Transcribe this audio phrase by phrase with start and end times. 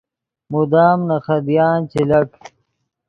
[0.51, 2.29] مدام نے خدیان چے لک